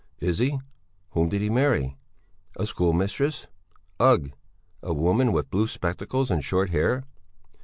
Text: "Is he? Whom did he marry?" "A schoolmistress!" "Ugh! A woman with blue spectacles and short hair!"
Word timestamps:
"Is 0.17 0.39
he? 0.39 0.57
Whom 1.11 1.29
did 1.29 1.41
he 1.41 1.51
marry?" 1.51 1.95
"A 2.57 2.65
schoolmistress!" 2.65 3.45
"Ugh! 3.99 4.31
A 4.81 4.93
woman 4.95 5.31
with 5.31 5.51
blue 5.51 5.67
spectacles 5.67 6.31
and 6.31 6.43
short 6.43 6.71
hair!" 6.71 7.03